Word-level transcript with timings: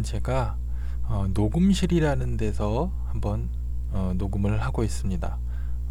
오늘은 0.00 0.02
제가 0.02 0.56
어, 1.04 1.26
녹음실이라는 1.32 2.36
데서 2.36 2.90
한번 3.08 3.48
어, 3.92 4.12
녹음을 4.16 4.62
하고 4.62 4.82
있습니다. 4.82 5.38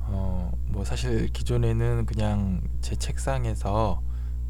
어, 0.01 0.51
뭐 0.67 0.83
사실 0.83 1.27
기존에는 1.27 2.05
그냥 2.05 2.61
제 2.81 2.95
책상에서 2.95 4.01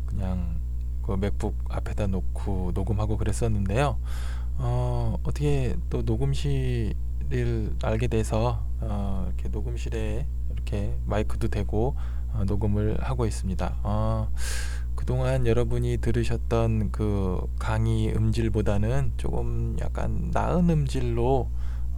그냥 0.06 0.60
그 1.04 1.12
맥북 1.14 1.58
앞에다 1.70 2.08
놓고 2.08 2.72
녹음하고 2.74 3.18
그랬었는데요. 3.18 3.98
어, 4.58 5.18
어떻게 5.24 5.76
또 5.90 6.02
녹음실을 6.04 7.76
알게 7.84 8.08
돼서 8.08 8.64
어, 8.82 9.26
이렇게 9.28 9.50
녹음실에 9.50 10.26
이렇게 10.52 10.98
마이크도 11.06 11.50
대고 11.50 11.96
어, 12.34 12.44
녹음을 12.46 12.98
하고 13.02 13.26
있습니다. 13.26 13.76
어, 13.84 14.30
그동안 15.10 15.48
여러분이 15.48 15.98
들으셨던 16.02 16.92
그 16.92 17.42
강의 17.58 18.16
음질보다는 18.16 19.14
조금 19.18 19.76
약간 19.82 20.30
나은 20.32 20.70
음질로 20.70 21.50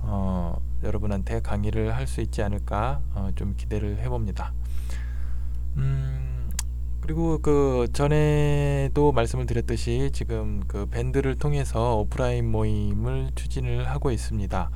어, 0.04 0.62
여러분한테 0.82 1.42
강의를 1.42 1.94
할 1.94 2.08
수 2.08 2.22
있지 2.22 2.42
않을까 2.42 3.02
어, 3.14 3.30
좀 3.36 3.56
기대를 3.58 3.98
해봅니다. 3.98 4.54
음, 5.76 6.52
그리고 7.02 7.40
그 7.40 7.90
전에도 7.92 9.12
말씀을 9.12 9.46
드렸듯이 9.46 10.12
지금 10.14 10.64
그 10.70 10.86
밴드를 10.86 11.36
통해서 11.36 11.98
오프라인 11.98 12.50
모임을 12.50 13.32
추진을 13.36 13.90
하고 13.90 14.12
있습니다. 14.12 14.72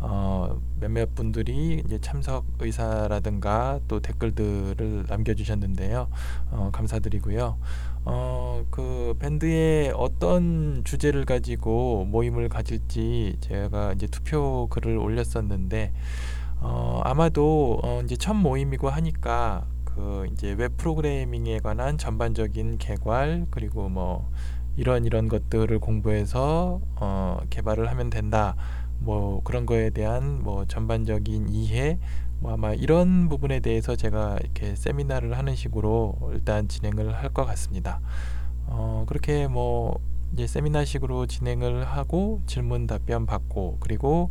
어, 0.00 0.60
몇몇 0.80 1.14
분들이 1.14 1.82
이제 1.84 1.98
참석 2.00 2.44
의사라든가 2.60 3.80
또 3.88 4.00
댓글들을 4.00 5.06
남겨주셨는데요. 5.08 6.08
어, 6.50 6.70
감사드리고요. 6.72 7.58
어, 8.04 8.64
그 8.70 9.14
밴드의 9.18 9.92
어떤 9.94 10.82
주제를 10.84 11.24
가지고 11.24 12.04
모임을 12.06 12.48
가질지 12.48 13.36
제가 13.40 13.92
이제 13.92 14.06
투표 14.06 14.68
글을 14.70 14.96
올렸었는데 14.96 15.92
어, 16.60 17.00
아마도 17.04 17.80
어, 17.82 18.00
이제 18.04 18.16
첫 18.16 18.34
모임이고 18.34 18.88
하니까 18.88 19.66
그 19.84 20.26
이제 20.32 20.52
웹 20.52 20.76
프로그래밍에 20.76 21.58
관한 21.58 21.98
전반적인 21.98 22.78
개괄 22.78 23.46
그리고 23.50 23.88
뭐 23.88 24.30
이런 24.76 25.04
이런 25.04 25.28
것들을 25.28 25.76
공부해서 25.80 26.80
어, 26.96 27.40
개발을 27.50 27.90
하면 27.90 28.10
된다. 28.10 28.54
뭐 29.00 29.40
그런 29.44 29.66
거에 29.66 29.90
대한 29.90 30.42
뭐 30.42 30.64
전반적인 30.66 31.48
이해 31.50 31.98
뭐 32.40 32.52
아마 32.52 32.72
이런 32.72 33.28
부분에 33.28 33.60
대해서 33.60 33.96
제가 33.96 34.38
이렇게 34.40 34.74
세미나를 34.76 35.36
하는 35.36 35.54
식으로 35.56 36.16
일단 36.32 36.68
진행을 36.68 37.14
할 37.14 37.30
것 37.30 37.44
같습니다. 37.46 38.00
어 38.66 39.04
그렇게 39.08 39.46
뭐 39.48 39.98
이제 40.32 40.46
세미나식으로 40.46 41.26
진행을 41.26 41.84
하고 41.86 42.40
질문 42.46 42.86
답변 42.86 43.26
받고 43.26 43.78
그리고 43.80 44.30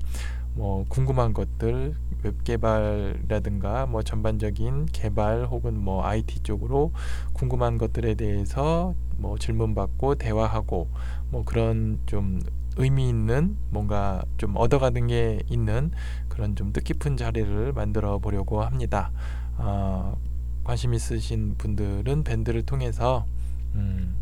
뭐 0.54 0.86
궁금한 0.90 1.34
것들 1.34 1.96
웹 2.24 2.44
개발이라든가 2.44 3.86
뭐 3.86 4.02
전반적인 4.04 4.88
개발 4.92 5.46
혹은 5.46 5.80
뭐 5.80 6.04
IT 6.06 6.40
쪽으로 6.42 6.92
궁금한 7.34 7.78
것들에 7.78 8.16
대해서 8.16 8.94
뭐 9.18 9.38
질문 9.38 9.76
받고 9.76 10.16
대화하고 10.16 10.90
뭐 11.30 11.44
그런 11.46 12.00
좀 12.08 12.40
의미 12.78 13.10
있는 13.10 13.58
뭔가 13.70 14.24
좀 14.38 14.56
얻어가는 14.56 15.08
게 15.08 15.42
있는 15.50 15.92
그런 16.30 16.56
좀 16.56 16.72
뜻깊은 16.74 17.18
자리를 17.18 17.74
만들어 17.74 18.20
보려고 18.20 18.62
합니다. 18.64 19.12
어, 19.58 20.18
관심 20.64 20.94
있으신 20.94 21.56
분들은 21.58 22.24
밴드를 22.24 22.64
통해서 22.64 23.26
음, 23.76 24.16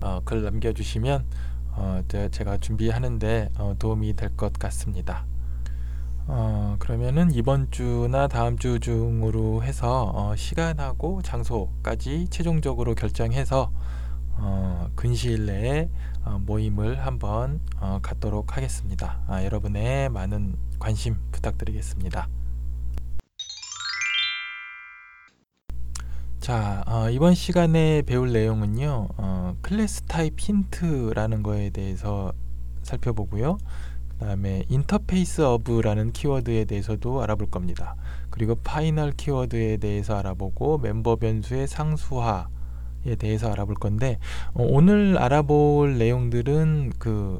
어, 0.00 0.20
글 0.24 0.42
남겨주시면 0.42 1.24
어, 1.72 2.02
제가 2.08 2.58
준비하는데 2.58 3.50
어, 3.58 3.74
도움이 3.78 4.14
될 4.14 4.30
것 4.36 4.52
같습니다. 4.54 5.24
어, 6.28 6.76
그러면은 6.80 7.30
이번 7.32 7.70
주나 7.70 8.26
다음 8.26 8.58
주 8.58 8.80
중으로 8.80 9.62
해서 9.62 10.10
어, 10.14 10.34
시간하고 10.34 11.22
장소까지 11.22 12.26
최종적으로 12.30 12.94
결정해서 12.94 13.70
어, 14.38 14.90
근시일 14.94 15.46
내에 15.46 15.88
어, 16.24 16.40
모임을 16.44 17.04
한번 17.04 17.60
어, 17.78 17.98
갖도록 18.02 18.56
하겠습니다. 18.56 19.20
아, 19.26 19.44
여러분의 19.44 20.08
많은 20.10 20.56
관심 20.78 21.16
부탁드리겠습니다. 21.32 22.28
자, 26.40 26.84
어, 26.86 27.10
이번 27.10 27.34
시간에 27.34 28.02
배울 28.02 28.32
내용은요, 28.32 29.08
어, 29.16 29.56
class 29.62 30.02
type 30.02 30.38
hint라는 30.38 31.42
거에 31.42 31.70
대해서 31.70 32.32
살펴보고요. 32.82 33.58
그 34.08 34.24
다음에 34.24 34.64
instanceof라는 34.68 36.12
키워드에 36.12 36.66
대해서도 36.66 37.22
알아볼 37.22 37.50
겁니다. 37.50 37.96
그리고 38.30 38.54
final 38.54 39.12
키워드에 39.12 39.78
대해서 39.78 40.16
알아보고 40.16 40.78
멤버 40.78 41.16
변수의 41.16 41.66
상수화, 41.66 42.48
에 42.48 42.55
대해서 43.14 43.52
알아볼 43.52 43.76
건데 43.76 44.18
어, 44.54 44.64
오늘 44.68 45.16
알아볼 45.18 45.96
내용들은 45.98 46.92
그 46.98 47.38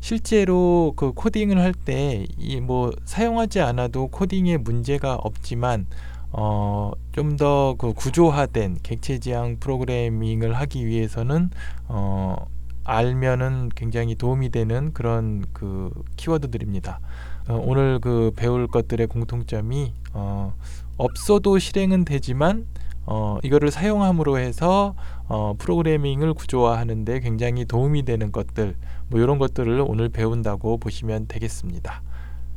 실제로 0.00 0.92
그 0.96 1.12
코딩을 1.12 1.58
할 1.58 1.72
때 1.84 2.26
이 2.38 2.60
뭐 2.60 2.92
사용하지 3.04 3.60
않아도 3.60 4.06
코딩에 4.08 4.58
문제가 4.58 5.14
없지만 5.16 5.86
어, 6.30 6.92
좀 7.12 7.36
더 7.36 7.74
그 7.78 7.92
구조화된 7.94 8.78
객체 8.82 9.18
지향 9.18 9.56
프로그래밍을 9.58 10.54
하기 10.54 10.86
위해서는 10.86 11.50
어, 11.88 12.46
알면은 12.84 13.70
굉장히 13.74 14.14
도움이 14.14 14.50
되는 14.50 14.92
그런 14.94 15.44
그 15.52 15.90
키워드들입니다. 16.16 17.00
어, 17.48 17.62
오늘 17.64 17.98
그 18.00 18.32
배울 18.36 18.66
것들의 18.66 19.06
공통점이 19.08 19.92
어, 20.14 20.54
없어도 20.96 21.58
실행은 21.58 22.04
되지만 22.04 22.66
어, 23.10 23.38
이거를 23.42 23.70
사용함으로 23.70 24.38
해서 24.38 24.94
어, 25.28 25.54
프로그래밍을 25.56 26.34
구조화하는데 26.34 27.20
굉장히 27.20 27.64
도움이 27.64 28.02
되는 28.02 28.30
것들 28.30 28.76
뭐 29.08 29.18
이런 29.18 29.38
것들을 29.38 29.82
오늘 29.86 30.10
배운다고 30.10 30.76
보시면 30.76 31.26
되겠습니다. 31.26 32.02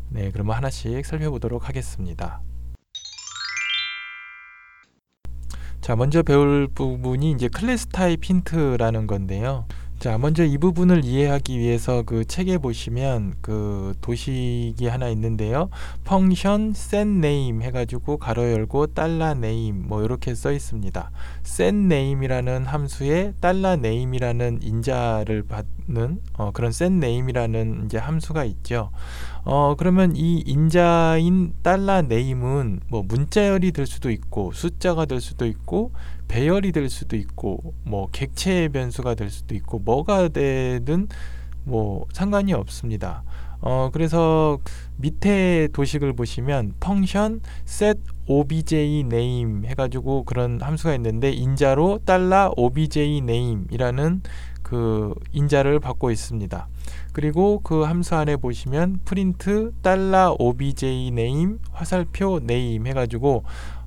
네, 0.09 0.29
그러면 0.29 0.57
하나씩 0.57 1.05
살펴보도록 1.05 1.69
하겠습니다. 1.69 2.41
자, 5.79 5.95
먼저 5.95 6.21
배울 6.21 6.67
부분이 6.67 7.31
이제 7.31 7.47
class 7.47 7.87
type 7.87 8.25
hint라는 8.25 9.07
건데요. 9.07 9.67
자, 10.01 10.17
먼저 10.17 10.43
이 10.43 10.57
부분을 10.57 11.05
이해하기 11.05 11.59
위해서 11.59 12.01
그 12.01 12.25
책에 12.25 12.57
보시면 12.57 13.35
그 13.39 13.93
도식이 14.01 14.87
하나 14.87 15.09
있는데요. 15.09 15.69
function 16.05 16.71
set 16.71 17.07
name 17.07 17.63
해가지고 17.63 18.17
괄호 18.17 18.51
열고 18.51 18.95
달러 18.95 19.29
name 19.29 19.79
뭐 19.87 20.03
이렇게 20.03 20.33
써 20.33 20.51
있습니다. 20.51 21.11
set 21.45 21.77
name이라는 21.77 22.65
함수에 22.65 23.33
달러 23.39 23.73
name이라는 23.73 24.63
인자를 24.63 25.43
받 25.43 25.67
는 25.91 26.21
어, 26.37 26.51
그런 26.51 26.69
set 26.69 26.93
name이라는 26.93 27.83
이제 27.85 27.97
함수가 27.97 28.45
있죠. 28.45 28.91
어, 29.43 29.75
그러면 29.77 30.15
이 30.15 30.41
인자인 30.45 31.53
달러 31.61 31.99
name은 31.99 32.79
뭐 32.87 33.03
문자열이 33.03 33.73
될 33.73 33.85
수도 33.85 34.09
있고 34.09 34.53
숫자가 34.53 35.05
될 35.05 35.19
수도 35.19 35.45
있고 35.45 35.91
배열이 36.29 36.71
될 36.71 36.89
수도 36.89 37.17
있고 37.17 37.73
뭐 37.83 38.07
객체 38.11 38.69
변수가 38.69 39.15
될 39.15 39.29
수도 39.29 39.53
있고 39.53 39.79
뭐가 39.79 40.29
되든 40.29 41.09
뭐 41.65 42.05
상관이 42.13 42.53
없습니다. 42.53 43.23
어 43.59 43.89
그래서 43.93 44.57
밑에 44.97 45.67
도식을 45.73 46.13
보시면 46.13 46.73
펑션 46.79 47.41
set 47.67 47.99
obj 48.25 49.01
name 49.01 49.67
해가지고 49.67 50.23
그런 50.23 50.59
함수가 50.61 50.95
있는데 50.95 51.31
인자로 51.31 51.99
달러 52.05 52.51
obj 52.57 53.17
name이라는 53.17 54.21
그 54.71 55.13
인자를 55.33 55.81
받고 55.81 56.11
있습니다. 56.11 56.65
그리고 57.11 57.59
그 57.61 57.81
함수 57.81 58.15
안에 58.15 58.37
보시면 58.37 59.01
프린트 59.03 59.73
달러 59.81 60.33
obj 60.39 61.07
name 61.07 61.55
화살표 61.73 62.37
name 62.37 62.89
해가지고 62.89 63.43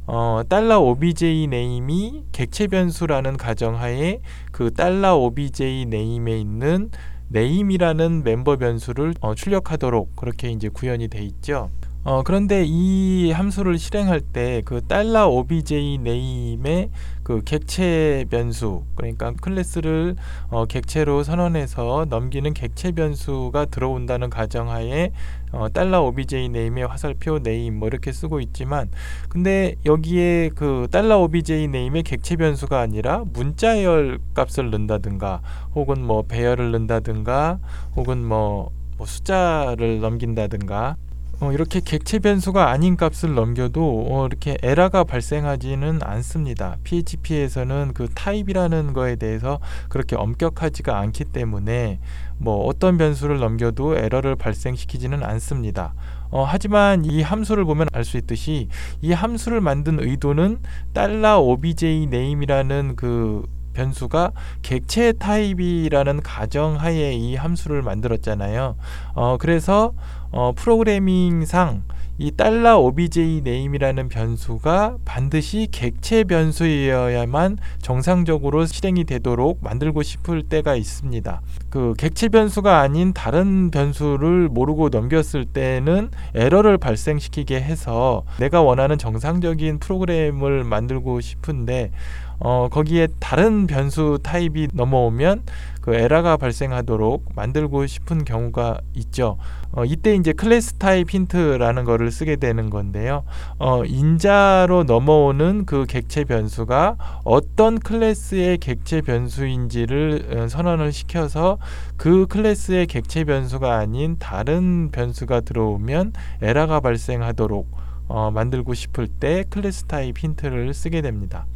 어, 0.06 0.42
달러 0.46 0.80
obj 0.80 1.46
name이 1.46 2.24
객체 2.32 2.66
변수라는 2.66 3.38
가정하에 3.38 4.20
그 4.52 4.74
달러 4.74 5.16
obj 5.16 5.86
name에 5.86 6.38
있는 6.38 6.90
name이라는 7.28 8.22
멤버 8.22 8.58
변수를 8.58 9.14
어, 9.22 9.34
출력하도록 9.34 10.14
그렇게 10.16 10.50
이제 10.50 10.68
구현이 10.68 11.08
돼 11.08 11.22
있죠. 11.22 11.70
어, 12.04 12.22
그런데 12.22 12.64
이 12.66 13.30
함수를 13.32 13.78
실행할 13.78 14.20
때 14.20 14.54
그 14.64 14.80
달러 14.86 15.28
obj 15.28 15.98
name의 16.00 16.90
그 17.22 17.42
객체 17.44 18.26
변수 18.30 18.82
그러니까 18.94 19.32
클래스를 19.40 20.16
어, 20.50 20.66
객체로 20.66 21.22
선언해서 21.22 22.06
넘기는 22.08 22.52
객체 22.52 22.92
변수가 22.92 23.66
들어온다는 23.66 24.30
가정하에 24.30 25.10
어, 25.52 25.68
달러 25.72 26.02
obj 26.02 26.46
name의 26.46 26.86
화살표 26.86 27.36
name 27.36 27.78
뭐 27.78 27.88
이렇게 27.88 28.12
쓰고 28.12 28.40
있지만 28.40 28.90
근데 29.28 29.76
여기에 29.84 30.50
그 30.54 30.88
달러 30.90 31.18
obj 31.20 31.64
name의 31.64 32.02
객체 32.02 32.36
변수가 32.36 32.78
아니라 32.78 33.24
문자열 33.32 34.18
값을 34.34 34.70
넣는다든가 34.70 35.40
혹은 35.74 36.04
뭐 36.04 36.22
배열을 36.22 36.72
넣는다든가 36.72 37.58
혹은 37.96 38.24
뭐, 38.24 38.70
뭐 38.96 39.06
숫자를 39.06 40.00
넘긴다든가 40.00 40.96
어, 41.44 41.52
이렇게 41.52 41.80
객체 41.84 42.20
변수가 42.20 42.70
아닌 42.70 42.96
값을 42.96 43.34
넘겨도 43.34 44.06
어, 44.08 44.26
이렇게 44.26 44.56
에러가 44.62 45.04
발생하지는 45.04 46.00
않습니다. 46.02 46.78
PHP에서는 46.84 47.92
그 47.92 48.08
타입이라는 48.14 48.94
거에 48.94 49.16
대해서 49.16 49.60
그렇게 49.90 50.16
엄격하지가 50.16 50.98
않기 50.98 51.26
때문에 51.26 52.00
뭐 52.38 52.64
어떤 52.64 52.96
변수를 52.96 53.40
넘겨도 53.40 53.96
에러를 53.96 54.36
발생시키지는 54.36 55.22
않습니다. 55.22 55.92
어, 56.30 56.44
하지만 56.44 57.04
이 57.04 57.20
함수를 57.20 57.66
보면 57.66 57.88
알 57.92 58.04
수 58.04 58.16
있듯이 58.16 58.68
이 59.02 59.12
함수를 59.12 59.60
만든 59.60 59.98
의도는 60.00 60.60
달러 60.94 61.40
obj 61.40 62.04
name이라는 62.04 62.96
그 62.96 63.44
변수가 63.74 64.30
객체 64.62 65.12
타입이라는 65.12 66.22
가정 66.22 66.76
하에 66.80 67.12
이 67.12 67.36
함수를 67.36 67.82
만들었잖아요. 67.82 68.76
어, 69.14 69.36
그래서 69.38 69.92
어, 70.30 70.52
프로그래밍상 70.56 71.82
이 72.16 72.30
달러 72.30 72.78
obj 72.78 73.38
name이라는 73.38 74.08
변수가 74.08 74.98
반드시 75.04 75.66
객체 75.72 76.22
변수여야만 76.22 77.58
정상적으로 77.82 78.66
실행이 78.66 79.02
되도록 79.02 79.58
만들고 79.62 80.04
싶을 80.04 80.44
때가 80.44 80.76
있습니다. 80.76 81.42
그 81.70 81.94
객체 81.98 82.28
변수가 82.28 82.78
아닌 82.78 83.12
다른 83.12 83.72
변수를 83.72 84.48
모르고 84.48 84.90
넘겼을 84.90 85.44
때는 85.44 86.10
에러를 86.36 86.78
발생시키게 86.78 87.60
해서 87.60 88.22
내가 88.38 88.62
원하는 88.62 88.96
정상적인 88.96 89.80
프로그램을 89.80 90.62
만들고 90.62 91.20
싶은데 91.20 91.90
어, 92.38 92.68
거기에 92.70 93.08
다른 93.20 93.66
변수 93.66 94.18
타입이 94.22 94.68
넘어오면 94.72 95.42
그 95.84 95.94
에러가 95.94 96.38
발생하도록 96.38 97.32
만들고 97.34 97.86
싶은 97.86 98.24
경우가 98.24 98.78
있죠. 98.94 99.36
어, 99.72 99.84
이때 99.84 100.14
이제 100.14 100.32
클래스 100.32 100.74
타입 100.74 101.12
힌트라는 101.12 101.84
거를 101.84 102.10
쓰게 102.10 102.36
되는 102.36 102.70
건데요. 102.70 103.24
어, 103.58 103.84
인자로 103.84 104.84
넘어오는 104.84 105.66
그 105.66 105.84
객체 105.86 106.24
변수가 106.24 106.96
어떤 107.24 107.78
클래스의 107.78 108.58
객체 108.58 109.02
변수인지를 109.02 110.28
어, 110.34 110.48
선언을 110.48 110.92
시켜서 110.92 111.58
그 111.96 112.26
클래스의 112.28 112.86
객체 112.86 113.24
변수가 113.24 113.76
아닌 113.76 114.16
다른 114.18 114.90
변수가 114.90 115.42
들어오면 115.42 116.14
에러가 116.40 116.80
발생하도록 116.80 117.84
어, 118.08 118.30
만들고 118.30 118.74
싶을 118.74 119.06
때 119.08 119.44
클래스 119.50 119.84
타입 119.84 120.18
힌트를 120.18 120.72
쓰게 120.72 121.02
됩니다. 121.02 121.46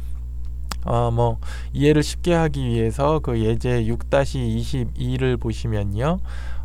어, 0.85 1.11
뭐 1.11 1.39
이해를 1.73 2.03
쉽게 2.03 2.33
하기 2.33 2.65
위해서 2.65 3.19
그 3.19 3.39
예제 3.39 3.83
6-22를 3.85 5.39
보시면요. 5.39 6.19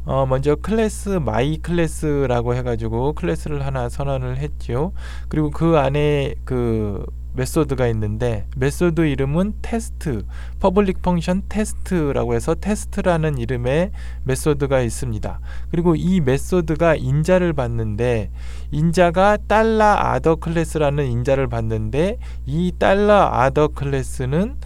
어, 0.06 0.26
먼저 0.26 0.55
class 0.54 1.20
my 1.20 1.56
class라고 1.58 2.54
해가지고 2.55 3.14
클래스를 3.14 3.64
하나 3.64 3.88
선언을 3.88 4.37
했죠. 4.38 4.93
그리고 5.28 5.50
그 5.50 5.78
안에 5.78 6.34
그 6.44 7.06
메소드가 7.34 7.86
있는데 7.88 8.46
메소드 8.56 9.02
이름은 9.02 9.54
테스트 9.60 10.25
public 10.60 11.02
function 11.02 11.42
테스트라고 11.48 12.34
해서 12.34 12.54
테스트라는 12.54 13.38
이름의 13.38 13.90
메소드가 14.25 14.81
있습니다. 14.81 15.40
그리고 15.70 15.94
이 15.96 16.20
메소드가 16.20 16.96
인자를 16.96 17.52
받는데 17.52 18.31
인자가 18.70 19.36
달러 19.48 19.84
other 19.84 20.36
class라는 20.36 21.06
인자를 21.06 21.48
받는데 21.48 22.19
이 22.46 22.72
달러 22.78 23.28
other 23.32 23.69
class는 23.69 24.56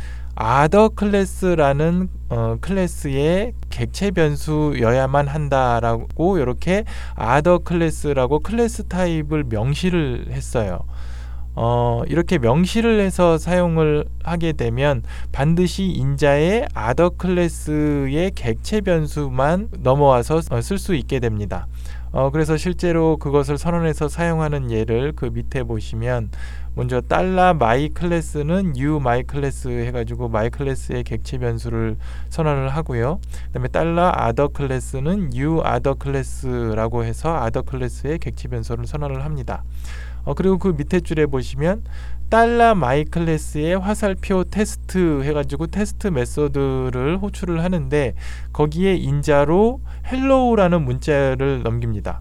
other 0.41 0.91
class라는 0.91 2.09
어, 2.29 2.57
클래스의 2.61 3.55
객체 3.71 4.13
변수여야만 4.13 5.27
한다라고 5.27 6.39
이렇게 6.39 6.85
other 7.17 7.59
class라고 7.59 8.39
클래스 8.41 8.85
타입을 8.87 9.45
명시를 9.49 10.29
했어요. 10.31 10.81
어, 11.61 12.03
이렇게 12.07 12.39
명시를 12.39 13.01
해서 13.01 13.37
사용을 13.37 14.05
하게 14.23 14.53
되면 14.53 15.03
반드시 15.33 15.87
인자의 15.87 16.69
other 16.73 17.11
class의 17.17 18.31
객체 18.37 18.81
변수만 18.81 19.69
넘어와서 19.81 20.41
어, 20.53 20.61
쓸수 20.61 20.95
있게 20.95 21.19
됩니다. 21.19 21.67
어, 22.13 22.31
그래서 22.31 22.57
실제로 22.57 23.17
그것을 23.17 23.59
선언해서 23.59 24.09
사용하는 24.09 24.71
예를 24.71 25.15
그 25.17 25.27
밑에 25.27 25.65
보시면 25.65 26.31
먼저 26.79 27.01
달러 27.01 27.55
my 27.55 27.89
class는 27.89 28.77
new 28.77 29.01
my 29.01 29.25
class 29.25 29.67
해가지고 29.67 30.29
my 30.29 30.49
class의 30.49 31.03
객체 31.03 31.39
변수를 31.39 31.97
선언을 32.29 32.69
하고요. 32.69 33.19
그다음에 33.49 33.67
달러 33.67 34.13
other 34.15 34.47
class는 34.47 35.35
u 35.35 35.61
아더 35.65 35.95
클래스라고 35.95 37.03
해서 37.03 37.37
other 37.37 37.63
class의 37.63 38.21
객체 38.21 38.47
변수를 38.47 38.87
선언을 38.87 39.25
합니다. 39.25 39.65
어, 40.23 40.35
그리고 40.35 40.59
그 40.59 40.69
밑에 40.69 41.01
줄에 41.01 41.27
보시면 41.27 41.83
달러 42.29 42.77
my 42.77 43.05
class의 43.05 43.77
화살표 43.81 44.45
테스트 44.45 45.25
해가지고 45.25 45.67
테스트 45.67 46.07
메소드를 46.07 47.19
호출을 47.19 47.65
하는데 47.65 48.15
거기에 48.53 48.95
인자로 48.95 49.81
hello라는 50.07 50.85
문자를 50.85 51.65
넘깁니다. 51.65 52.21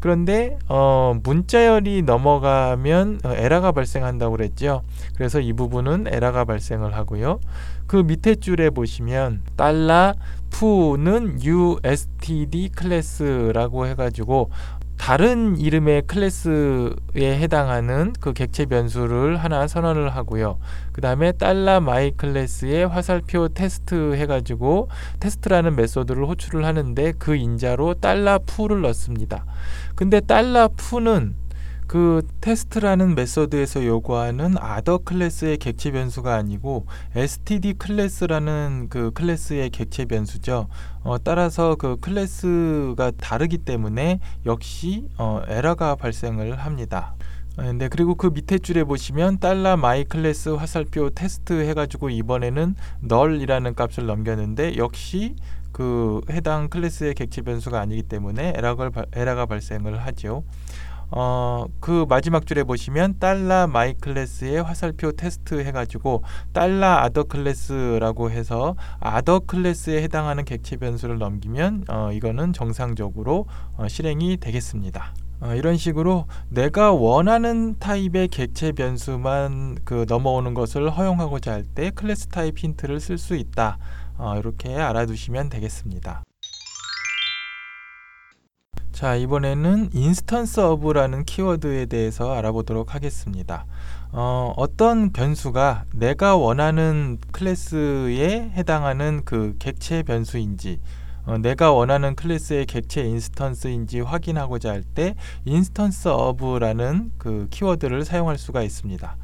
그런데 0.00 0.58
어, 0.68 1.14
문자열이 1.22 2.02
넘어가면 2.02 3.20
어, 3.24 3.32
에러가 3.34 3.72
발생한다고 3.72 4.36
그랬죠. 4.36 4.82
그래서 5.16 5.40
이 5.40 5.52
부분은 5.52 6.06
에러가 6.08 6.44
발생을 6.44 6.94
하고요. 6.94 7.40
그 7.86 7.96
밑에 7.96 8.34
줄에 8.34 8.70
보시면 8.70 9.42
달러 9.56 10.14
foo는 10.50 11.42
USTD 11.42 12.70
클래스라고 12.70 13.86
해가지고 13.86 14.50
다른 14.96 15.56
이름의 15.58 16.02
클래스에 16.06 17.38
해당하는 17.38 18.12
그 18.18 18.32
객체 18.32 18.66
변수를 18.66 19.36
하나 19.36 19.68
선언을 19.68 20.08
하고요. 20.08 20.58
그 20.92 21.00
다음에 21.00 21.32
달러 21.32 21.80
my 21.80 22.10
class의 22.12 22.88
화살표 22.88 23.48
테스트 23.48 24.14
해가지고 24.14 24.88
테스트라는 25.20 25.76
메소드를 25.76 26.26
호출을 26.26 26.64
하는데 26.64 27.12
그 27.18 27.36
인자로 27.36 27.94
달러 27.94 28.38
foo를 28.44 28.80
넣습니다. 28.82 29.44
근데 29.96 30.20
달러 30.20 30.68
foo는 30.68 31.34
그 31.86 32.26
테스트라는 32.40 33.14
메서드에서 33.14 33.86
요구하는 33.86 34.56
other 34.58 34.98
class의 34.98 35.56
객체 35.56 35.92
변수가 35.92 36.34
아니고 36.34 36.86
std 37.14 37.74
class라는 37.74 38.88
그 38.90 39.12
클래스의 39.12 39.70
객체 39.70 40.04
변수죠. 40.04 40.68
어, 41.02 41.16
따라서 41.22 41.76
그 41.76 41.96
클래스가 42.00 43.12
다르기 43.16 43.58
때문에 43.58 44.20
역시 44.44 45.06
어, 45.16 45.40
에러가 45.48 45.94
발생을 45.94 46.56
합니다. 46.56 47.14
어, 47.56 47.72
네, 47.72 47.88
그리고 47.88 48.16
그 48.16 48.26
밑에 48.26 48.58
줄에 48.58 48.84
보시면 48.84 49.38
달러 49.38 49.76
my 49.76 50.04
class 50.04 50.50
화살표 50.50 51.08
테스트 51.10 51.54
해가지고 51.68 52.10
이번에는 52.10 52.74
null이라는 53.00 53.74
값을 53.74 54.06
넘겼는데 54.06 54.76
역시 54.76 55.36
그 55.76 56.22
해당 56.30 56.70
클래스의 56.70 57.12
객체 57.12 57.42
변수가 57.42 57.78
아니기 57.78 58.02
때문에 58.02 58.54
에러가, 58.56 58.90
에러가 59.12 59.44
발생을 59.44 59.98
하죠. 60.06 60.42
어, 61.10 61.66
그 61.80 62.06
마지막 62.08 62.46
줄에 62.46 62.64
보시면 62.64 63.18
달러 63.18 63.66
my 63.66 63.92
class의 63.92 64.62
화살표 64.62 65.12
테스트 65.12 65.60
해가지고 65.60 66.22
달러 66.54 66.86
other 66.86 67.24
class라고 67.24 68.30
해서 68.30 68.74
other 69.00 69.40
class에 69.40 70.02
해당하는 70.02 70.46
객체 70.46 70.78
변수를 70.78 71.18
넘기면 71.18 71.84
어, 71.90 72.08
이거는 72.10 72.54
정상적으로 72.54 73.44
어, 73.76 73.86
실행이 73.86 74.38
되겠습니다. 74.38 75.12
어, 75.40 75.52
이런 75.54 75.76
식으로 75.76 76.24
내가 76.48 76.92
원하는 76.92 77.78
타입의 77.78 78.28
객체 78.28 78.72
변수만 78.72 79.76
그 79.84 80.06
넘어오는 80.08 80.54
것을 80.54 80.88
허용하고자 80.88 81.52
할 81.52 81.64
때 81.74 81.90
클래스 81.90 82.28
타입 82.28 82.56
힌트를 82.56 82.98
쓸 82.98 83.18
수 83.18 83.36
있다. 83.36 83.76
어, 84.18 84.36
이렇게 84.38 84.74
알아두시면 84.74 85.48
되겠습니다. 85.50 86.22
자 88.92 89.14
이번에는 89.14 89.90
instanceof라는 89.92 91.24
키워드에 91.24 91.84
대해서 91.86 92.32
알아보도록 92.32 92.94
하겠습니다. 92.94 93.66
어, 94.12 94.54
어떤 94.56 95.12
변수가 95.12 95.84
내가 95.92 96.36
원하는 96.36 97.18
클래스에 97.32 98.52
해당하는 98.54 99.20
그 99.26 99.54
객체 99.58 100.02
변수인지 100.02 100.80
어, 101.26 101.36
내가 101.36 101.72
원하는 101.72 102.14
클래스의 102.14 102.64
객체 102.66 103.02
instance인지 103.02 104.00
확인하고자 104.00 104.70
할 104.70 104.82
때 104.94 105.14
instanceof라는 105.44 107.12
그 107.18 107.48
키워드를 107.50 108.06
사용할 108.06 108.38
수가 108.38 108.62
있습니다. 108.62 109.16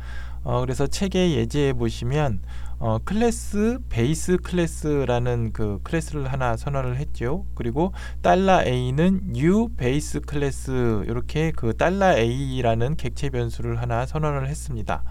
어, 0.44 0.60
그래서 0.60 0.86
책의 0.86 1.34
예제에 1.36 1.72
보시면 1.72 2.40
어, 2.84 2.98
class 2.98 3.78
base 3.88 4.38
class라는 4.38 5.52
그 5.52 5.78
클래스를 5.84 6.32
하나 6.32 6.56
선언을 6.56 6.96
했죠. 6.96 7.46
그리고 7.54 7.92
달러 8.22 8.60
A는 8.60 9.20
new 9.36 9.68
base 9.76 10.18
class 10.18 11.04
이렇게 11.06 11.52
그 11.52 11.76
달러 11.76 12.12
A라는 12.18 12.96
객체 12.96 13.30
변수를 13.30 13.80
하나 13.80 14.04
선언을 14.04 14.48
했습니다. 14.48 15.04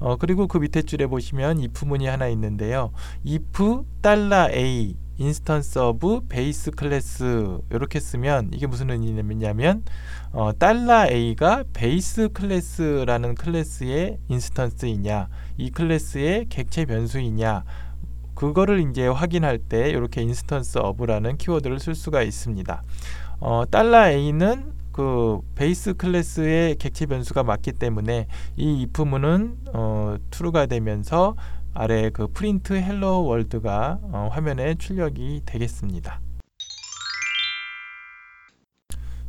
어, 0.00 0.16
그리고 0.16 0.48
그 0.48 0.58
밑에 0.58 0.82
줄에 0.82 1.06
보시면 1.06 1.60
if문이 1.60 2.08
하나 2.08 2.26
있는데요. 2.26 2.90
if 3.24 3.84
달러 4.00 4.50
A 4.50 4.96
instanceof 5.22 6.22
base 6.28 6.72
class 6.72 7.58
이렇게 7.70 8.00
쓰면 8.00 8.50
이게 8.52 8.66
무슨 8.66 8.90
의미냐면 8.90 9.84
어, 10.32 10.50
달러 10.58 11.06
A가 11.08 11.62
base 11.72 12.28
class라는 12.30 13.36
클래스의 13.36 14.18
instance이냐 14.28 15.28
이 15.58 15.70
클래스의 15.70 16.46
객체 16.48 16.86
변수이냐 16.86 17.62
그거를 18.34 18.80
이제 18.90 19.06
확인할 19.06 19.58
때 19.58 19.90
이렇게 19.90 20.22
instanceof라는 20.22 21.36
키워드를 21.36 21.78
쓸 21.78 21.94
수가 21.94 22.22
있습니다. 22.22 22.82
어, 23.38 23.62
달러 23.70 24.08
A는 24.08 24.72
그 24.90 25.40
베이스 25.54 25.94
클래스의 25.94 26.76
객체 26.76 27.06
변수가 27.06 27.44
맞기 27.44 27.72
때문에 27.72 28.26
이 28.56 28.88
if문은 28.92 29.56
어, 29.72 30.16
true가 30.30 30.66
되면서 30.66 31.36
아래 31.74 32.10
그 32.10 32.28
프린트 32.28 32.74
Hello 32.74 33.24
World가 33.24 33.98
어, 34.02 34.28
화면에 34.30 34.74
출력이 34.74 35.42
되겠습니다. 35.46 36.20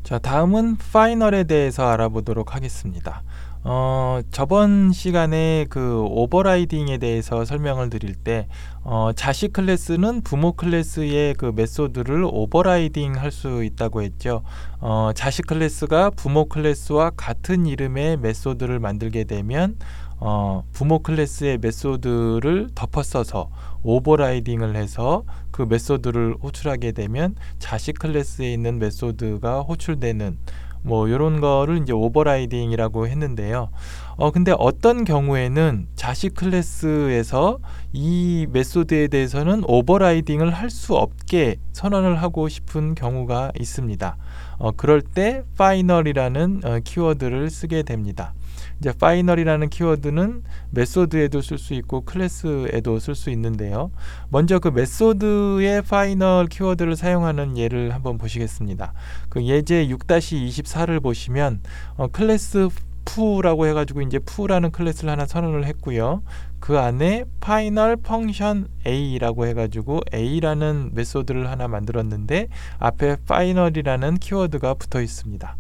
자, 0.04 0.20
다음은 0.20 0.76
final에 0.92 1.46
대해서 1.46 1.88
알아보도록 1.88 2.54
하겠습니다. 2.56 3.24
어, 3.66 4.20
저번 4.32 4.92
시간에 4.92 5.66
그 5.70 6.04
overriding에 6.10 6.98
대해서 6.98 7.46
설명을 7.46 7.90
드릴 7.90 8.14
때 8.16 8.50
어, 8.84 9.12
자식 9.16 9.54
클래스는 9.54 10.22
부모 10.24 10.52
클래스의 10.52 11.36
그 11.36 11.54
method를 11.56 12.26
overriding 12.26 13.16
할 13.16 13.32
수 13.32 13.64
있다고 13.64 14.02
했죠. 14.02 14.44
어, 14.82 15.12
자식 15.16 15.48
클래스가 15.48 16.10
부모 16.10 16.50
클래스와 16.50 17.12
같은 17.16 17.66
이름의 17.66 18.18
method를 18.18 18.80
만들게 18.80 19.24
되면 19.24 19.78
어, 20.26 20.64
부모 20.72 21.00
클래스의 21.00 21.58
method를 21.58 22.70
덮어 22.74 23.04
써서 23.04 23.50
overriding을 23.84 24.78
해서 24.78 25.26
그 25.52 25.64
method를 25.64 26.38
호출하게 26.42 26.94
되면 26.94 27.36
자식 27.60 28.00
클래스에 28.00 28.54
있는 28.54 28.80
method가 28.80 29.64
호출되는 29.64 30.38
뭐 30.82 31.10
이런 31.10 31.42
거를 31.42 31.82
이제 31.82 31.92
overriding이라고 31.92 33.08
했는데요. 33.08 33.70
어 34.16 34.32
근데 34.32 34.54
어떤 34.58 35.04
경우에는 35.04 35.88
자식 35.96 36.36
클래스에서 36.36 37.60
이 37.92 38.48
method에 38.50 39.10
대해서는 39.10 39.64
overriding을 39.66 40.52
할 40.52 40.70
수 40.70 40.96
없게 40.96 41.58
선언을 41.74 42.22
하고 42.22 42.48
싶은 42.48 42.96
경우가 42.96 43.52
있습니다. 43.60 44.18
어 44.58 44.72
그럴 44.72 45.02
때 45.02 45.44
final이라는 45.58 46.62
어, 46.64 46.80
키워드를 46.84 47.50
쓰게 47.50 47.84
됩니다. 47.84 48.34
이제 48.80 48.92
final이라는 48.92 49.70
키워드는 49.70 50.44
method에도 50.72 51.42
쓸 51.42 51.58
수 51.58 51.74
있고 51.74 52.02
클래스에도 52.02 53.00
쓸 53.00 53.16
수 53.16 53.30
있는데요. 53.30 53.92
먼저 54.30 54.60
그 54.60 54.70
method의 54.70 55.84
final 55.84 56.48
키워드를 56.48 56.96
사용하는 56.96 57.58
예를 57.58 57.94
한번 57.94 58.18
보시겠습니다. 58.18 58.94
그 59.30 59.44
예제 59.44 59.88
6-24를 59.88 61.02
보시면 61.02 61.62
어, 61.96 62.08
클래스 62.08 62.70
Foo라고 63.06 63.68
해가지고 63.68 64.02
이제 64.02 64.20
Foo라는 64.20 64.72
클래스를 64.72 65.10
하나 65.10 65.26
선언을 65.26 65.66
했고요. 65.66 66.24
그 66.60 66.80
안에 66.80 67.26
파이널 67.42 67.98
펑션 67.98 68.68
a라고 68.88 69.46
해가지고 69.48 70.02
a라는 70.14 70.92
메소드를 70.94 71.50
하나 71.50 71.68
만들었는데 71.68 72.48
앞에 72.80 73.18
final이라는 73.28 74.18
키워드가 74.18 74.76
붙어 74.76 75.02
있습니다. 75.02 75.58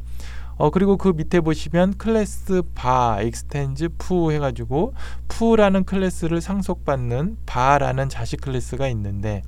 어 0.57 0.69
그리고 0.69 0.97
그 0.97 1.13
밑에 1.15 1.41
보시면 1.41 1.97
클래스 1.97 2.63
Bar 2.75 3.21
extends 3.21 3.89
Foo 3.97 4.31
해가지고 4.31 4.93
Foo라는 5.27 5.83
클래스를 5.83 6.41
상속받는 6.41 7.37
Bar라는 7.45 8.09
자식 8.09 8.41
클래스가 8.41 8.87
있는데 8.89 9.41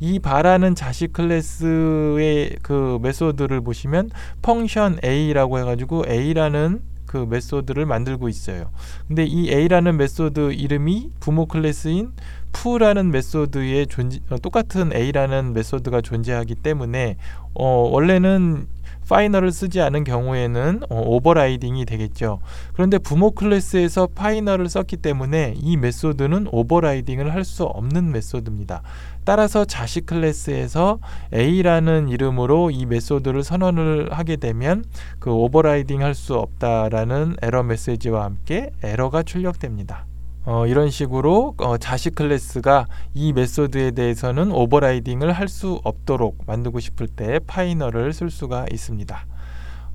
이 0.00 0.18
Bar라는 0.18 0.74
자식 0.74 1.12
클래스의 1.12 2.56
그 2.62 2.98
method를 3.02 3.60
보시면 3.60 4.10
function 4.42 5.00
a라고 5.04 5.58
해가지고 5.58 6.04
a라는 6.08 6.80
그 7.06 7.18
method를 7.18 7.86
만들고 7.86 8.28
있어요. 8.28 8.70
근데 9.06 9.24
이 9.24 9.50
a라는 9.50 9.96
method 9.96 10.52
이름이 10.52 11.12
부모 11.20 11.46
클래스인 11.46 12.12
Foo라는 12.52 13.10
method의 13.10 13.86
존재 13.86 14.18
어, 14.30 14.36
똑같은 14.38 14.92
a라는 14.92 15.52
method가 15.52 16.00
존재하기 16.00 16.56
때문에 16.56 17.16
어 17.54 17.88
원래는 17.90 18.66
final을 19.08 19.52
쓰지 19.52 19.80
않은 19.80 20.04
경우에는 20.04 20.82
어, 20.90 21.00
overriding이 21.00 21.84
되겠죠. 21.84 22.40
그런데 22.74 22.98
부모 22.98 23.30
클래스에서 23.30 24.08
파이널을 24.14 24.68
썼기 24.68 24.98
때문에 24.98 25.54
이 25.56 25.76
메소드는 25.76 26.48
오버라이딩을 26.50 27.32
할 27.32 27.46
수 27.46 27.62
없는 27.62 28.10
메소드입니다. 28.10 28.82
따라서 29.24 29.64
자식 29.64 30.06
클래스에서 30.06 30.98
A라는 31.32 32.08
이름으로 32.08 32.72
이 32.72 32.86
method를 32.86 33.44
선언을 33.44 34.12
하게 34.12 34.34
되면 34.36 34.84
그 35.20 35.30
overriding 35.30 36.02
할 36.02 36.14
수 36.14 36.34
없다라는 36.34 37.36
에러 37.42 37.62
메시지와 37.62 38.24
함께 38.24 38.70
에러가 38.82 39.22
출력됩니다. 39.22 40.06
어, 40.46 40.66
이런 40.66 40.90
식으로 40.90 41.54
어, 41.58 41.76
자식 41.76 42.14
클래스가 42.14 42.86
이 43.14 43.32
method에 43.32 43.90
대해서는 43.90 44.52
overriding을 44.52 45.32
할 45.32 45.46
수 45.48 45.80
없도록 45.84 46.38
만들고 46.46 46.80
싶을 46.80 47.06
때 47.08 47.38
final을 47.46 48.12
쓸 48.12 48.30
수가 48.30 48.66
있습니다. 48.72 49.26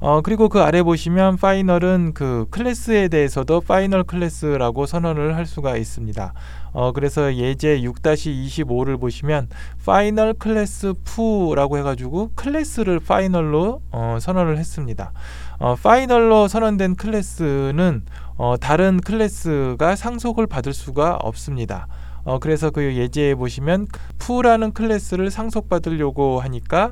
어, 0.04 0.22
그리고 0.22 0.50
그 0.50 0.60
아래 0.60 0.82
보시면 0.82 1.38
final은 1.38 2.14
그 2.16 2.48
클래스에 2.50 3.08
대해서도 3.08 3.62
final 3.62 4.04
클래스라고 4.04 4.88
선언을 4.88 5.36
할 5.36 5.46
수가 5.46 5.78
있습니다. 5.78 6.34
어, 6.74 6.92
그래서 6.92 7.36
예제 7.36 7.82
6-25를 7.82 9.00
보시면 9.00 9.50
final 9.86 10.34
클래스 10.34 10.96
Foo라고 11.04 11.78
해가지고 11.78 12.32
클래스를 12.34 13.00
final로 13.00 13.84
어, 13.92 14.18
선언을 14.20 14.58
했습니다. 14.58 15.14
어, 15.60 15.76
final로 15.76 16.48
선언된 16.48 16.96
클래스는 16.96 18.04
어, 18.38 18.56
다른 18.60 19.00
클래스가 19.02 19.96
상속을 19.96 20.48
받을 20.48 20.74
수가 20.74 21.18
없습니다. 21.18 21.88
어, 22.24 22.40
그래서 22.40 22.70
그 22.70 22.96
예제에 22.96 23.36
보시면 23.36 23.88
Foo라는 24.20 24.74
클래스를 24.74 25.32
상속받으려고 25.32 26.40
하니까 26.40 26.92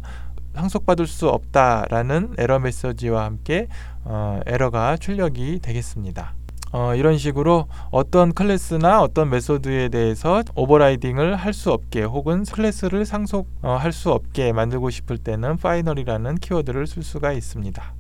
상속받을 0.56 1.08
수 1.08 1.30
없다라는 1.30 2.36
에러 2.38 2.60
메시지와 2.60 3.26
함께 3.26 3.68
어, 4.04 4.40
에러가 4.46 4.98
출력이 4.98 5.60
되겠습니다. 5.62 6.34
어, 6.72 6.94
이런 6.94 7.18
식으로 7.18 7.68
어떤 7.90 8.32
클래스나 8.32 9.02
어떤 9.02 9.30
method에 9.30 9.90
대해서 9.90 10.44
overriding을 10.56 11.36
할 11.36 11.54
수 11.54 11.72
없게 11.72 12.04
혹은 12.04 12.44
클래스를 12.44 13.06
상속할 13.06 13.88
어, 13.88 13.92
수 13.92 14.12
없게 14.12 14.54
만들고 14.54 14.92
싶을 14.92 15.18
때는 15.18 15.58
final이라는 15.58 16.36
키워드를 16.36 16.86
쓸 16.86 17.02
수가 17.04 17.32
있습니다. 17.34 17.96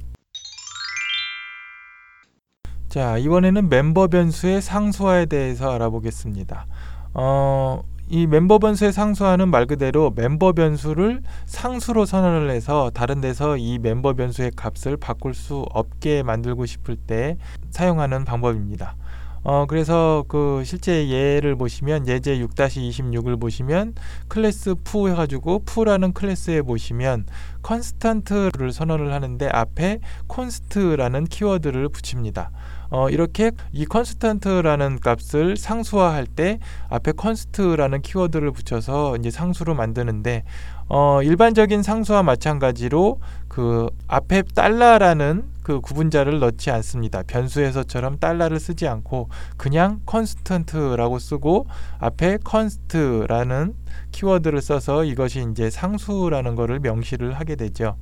자, 2.89 3.17
이번에는 3.17 3.69
멤버 3.69 4.07
변수의 4.07 4.61
상수화에 4.61 5.25
대해서 5.25 5.71
알아보겠습니다. 5.71 6.67
어, 7.13 7.81
이 8.11 8.25
멤버 8.25 8.57
변수의 8.57 8.91
상수화는 8.91 9.49
말 9.49 9.67
그대로 9.67 10.11
멤버 10.15 10.51
변수를 10.51 11.21
상수로 11.45 12.05
선언을 12.05 12.49
해서 12.49 12.89
다른 12.91 13.21
데서 13.21 13.55
이 13.55 13.77
멤버 13.77 14.13
변수의 14.13 14.51
값을 14.55 14.97
바꿀 14.97 15.35
수 15.35 15.63
없게 15.69 16.23
만들고 16.23 16.65
싶을 16.65 16.95
때 16.95 17.37
사용하는 17.69 18.25
방법입니다. 18.25 18.95
어, 19.43 19.65
그래서 19.67 20.25
그 20.27 20.63
실제 20.65 21.09
예를 21.09 21.55
보시면 21.55 22.07
예제 22.07 22.39
6-26을 22.39 23.39
보시면 23.39 23.95
클래스 24.27 24.75
Foo 24.83 25.09
해가지고 25.09 25.63
Foo라는 25.65 26.13
클래스에 26.13 26.61
보시면 26.61 27.25
constant를 27.61 28.71
선언을 28.71 29.13
하는데 29.13 29.47
앞에 29.47 29.99
const라는 30.27 31.25
키워드를 31.25 31.89
붙입니다. 31.89 32.51
어, 32.91 33.09
이렇게 33.09 33.51
이 33.71 33.85
constant라는 33.85 34.99
값을 34.99 35.57
상수화할 35.57 36.25
때 36.25 36.59
앞에 36.89 37.11
const라는 37.11 38.01
키워드를 38.01 38.51
붙여서 38.51 39.17
이제 39.17 39.29
상수로 39.29 39.75
만드는데 39.75 40.43
어, 40.89 41.21
일반적인 41.21 41.83
상수와 41.83 42.23
마찬가지로 42.23 43.19
그 43.47 43.87
앞에 44.07 44.41
달러라는 44.41 45.43
그 45.61 45.81
구분자를 45.81 46.39
넣지 46.39 46.71
않습니다. 46.71 47.21
변수에서처럼 47.27 48.17
달러를 48.17 48.59
쓰지 48.59 48.87
않고 48.87 49.29
그냥 49.55 50.01
constant라고 50.09 51.19
쓰고 51.19 51.67
앞에 51.99 52.39
const라는 52.49 53.75
키워드를 54.11 54.61
써서 54.61 55.03
이것이 55.03 55.45
이제 55.51 55.69
상수라는 55.69 56.55
것을 56.55 56.79
명시를 56.79 57.33
하게 57.33 57.55
되죠. 57.55 57.95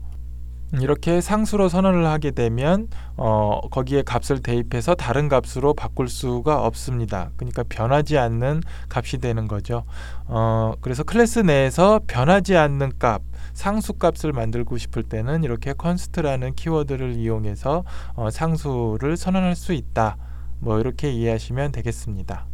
이렇게 0.74 1.22
상수로 1.22 1.70
선언을 1.70 2.06
하게 2.06 2.32
되면 2.32 2.88
어, 3.16 3.62
거기에 3.72 4.02
값을 4.02 4.42
대입해서 4.42 4.96
다른 4.96 5.30
값으로 5.30 5.74
바꿀 5.74 6.10
수가 6.10 6.66
없습니다. 6.66 7.32
그러니까 7.38 7.64
변하지 7.68 8.18
않는 8.18 8.62
값이 8.90 9.20
되는 9.20 9.48
거죠. 9.48 9.86
어, 10.26 10.74
그래서 10.82 11.04
클래스 11.04 11.40
내에서 11.40 12.02
변하지 12.06 12.58
않는 12.58 12.94
값, 13.00 13.22
상수 13.54 13.94
값을 13.94 14.34
만들고 14.34 14.78
싶을 14.78 15.04
때는 15.04 15.44
이렇게 15.44 15.74
const라는 15.80 16.56
키워드를 16.56 17.14
이용해서 17.14 17.84
어, 18.16 18.30
상수를 18.30 19.16
선언할 19.16 19.56
수 19.56 19.74
있다. 19.74 20.18
뭐 20.60 20.80
이렇게 20.80 21.12
이해하시면 21.12 21.72
되겠습니다. 21.72 22.48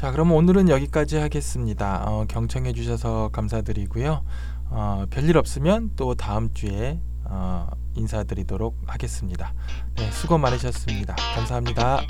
자, 0.00 0.10
그럼 0.12 0.32
오늘은 0.32 0.70
여기까지 0.70 1.18
하겠습니다. 1.18 2.04
어, 2.06 2.24
경청해 2.26 2.72
주셔서 2.72 3.28
감사드리고요. 3.34 4.24
어, 4.70 5.04
별일 5.10 5.36
없으면 5.36 5.90
또 5.94 6.14
다음 6.14 6.54
주에 6.54 6.98
어, 7.26 7.68
인사드리도록 7.96 8.78
하겠습니다. 8.86 9.52
네, 9.96 10.10
수고 10.10 10.38
많으셨습니다. 10.38 11.16
감사합니다. 11.34 12.00